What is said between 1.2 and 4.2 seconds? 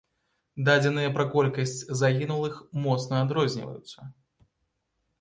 колькасць загінулых моцна адрозніваюцца.